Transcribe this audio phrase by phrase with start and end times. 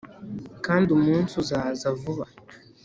[0.65, 2.25] Kand' umuns' uzaza vuba,